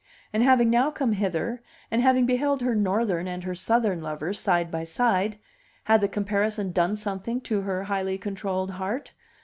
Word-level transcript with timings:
And 0.33 0.41
having 0.41 0.71
now 0.71 0.89
come 0.89 1.11
hither, 1.11 1.61
and 1.91 2.01
having 2.01 2.25
beheld 2.25 2.61
her 2.63 2.73
Northern 2.73 3.27
and 3.27 3.43
her 3.43 3.53
Southern 3.53 4.01
lovers 4.01 4.39
side 4.39 4.71
by 4.71 4.83
side 4.83 5.37
had 5.83 6.01
the 6.01 6.07
comparison 6.07 6.71
done 6.71 6.95
something 6.95 7.39
to 7.41 7.61
her 7.61 7.83
highly 7.83 8.17
controlled 8.17 8.71
heart? 8.71 9.11